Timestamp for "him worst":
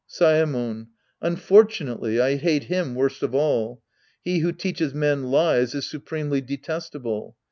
2.63-3.21